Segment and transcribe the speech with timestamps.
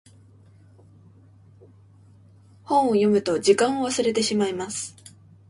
[2.63, 4.95] 本を読むと時間を忘れてしまいます。